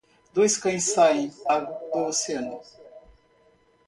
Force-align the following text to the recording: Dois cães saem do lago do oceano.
Dois 0.33 0.57
cães 0.57 0.85
saem 0.93 1.27
do 1.27 1.43
lago 1.45 1.73
do 1.91 1.99
oceano. 2.07 2.59